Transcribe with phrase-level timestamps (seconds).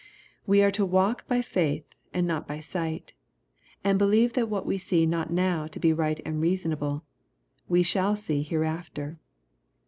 [0.47, 3.13] We are to walk by faith and not by sight,
[3.83, 7.03] and believe that what we see not now to be right and reasonable,
[7.69, 9.19] we shall see hereafter.